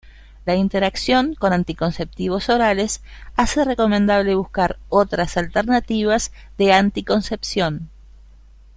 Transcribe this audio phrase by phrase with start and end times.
[0.47, 3.03] La interacción con anticonceptivos orales
[3.35, 7.87] hace recomendable buscar otras alternativas de anticoncepción.